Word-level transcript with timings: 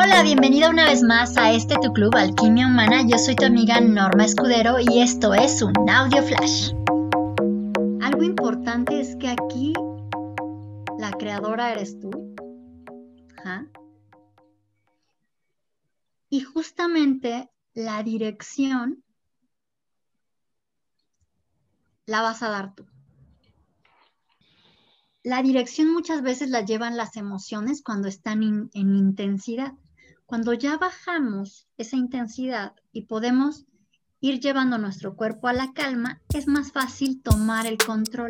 Hola, 0.00 0.22
bienvenida 0.22 0.70
una 0.70 0.84
vez 0.84 1.02
más 1.02 1.36
a 1.36 1.50
este 1.50 1.74
tu 1.82 1.92
club 1.92 2.14
Alquimia 2.14 2.68
Humana. 2.68 3.02
Yo 3.04 3.18
soy 3.18 3.34
tu 3.34 3.46
amiga 3.46 3.80
Norma 3.80 4.26
Escudero 4.26 4.76
y 4.78 5.00
esto 5.00 5.34
es 5.34 5.60
un 5.60 5.72
audio 5.90 6.22
flash. 6.22 6.70
Algo 8.00 8.22
importante 8.22 9.00
es 9.00 9.16
que 9.16 9.26
aquí 9.26 9.72
la 11.00 11.10
creadora 11.10 11.72
eres 11.72 11.98
tú. 11.98 12.10
Y 16.30 16.42
justamente 16.42 17.50
la 17.74 18.00
dirección 18.04 19.02
la 22.06 22.22
vas 22.22 22.44
a 22.44 22.50
dar 22.50 22.72
tú. 22.72 22.86
La 25.24 25.42
dirección 25.42 25.92
muchas 25.92 26.22
veces 26.22 26.50
la 26.50 26.60
llevan 26.60 26.96
las 26.96 27.16
emociones 27.16 27.82
cuando 27.82 28.06
están 28.06 28.44
en 28.44 28.70
intensidad. 28.72 29.74
Cuando 30.28 30.52
ya 30.52 30.76
bajamos 30.76 31.68
esa 31.78 31.96
intensidad 31.96 32.74
y 32.92 33.06
podemos 33.06 33.64
ir 34.20 34.40
llevando 34.40 34.76
nuestro 34.76 35.16
cuerpo 35.16 35.48
a 35.48 35.54
la 35.54 35.72
calma, 35.72 36.20
es 36.34 36.46
más 36.46 36.70
fácil 36.70 37.22
tomar 37.22 37.64
el 37.64 37.78
control. 37.78 38.28